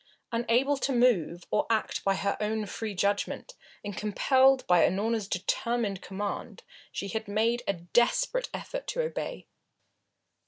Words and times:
Unable 0.31 0.77
to 0.77 0.91
move 0.91 1.43
or 1.51 1.67
act 1.69 2.03
by 2.03 2.15
her 2.15 2.35
own 2.41 2.65
free 2.65 2.95
judgment, 2.95 3.53
and 3.85 3.95
compelled 3.95 4.65
by 4.65 4.83
Unorna's 4.83 5.27
determined 5.27 6.01
command, 6.01 6.63
she 6.91 7.09
had 7.09 7.27
made 7.27 7.61
a 7.67 7.73
desperate 7.73 8.49
effort 8.51 8.87
to 8.87 9.01
obey. 9.03 9.45